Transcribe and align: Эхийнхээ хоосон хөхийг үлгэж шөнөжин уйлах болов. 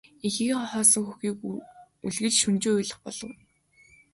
Эхийнхээ 0.27 0.67
хоосон 0.71 1.03
хөхийг 1.07 1.39
үлгэж 2.05 2.33
шөнөжин 2.41 2.75
уйлах 2.75 2.99
болов. 3.05 3.31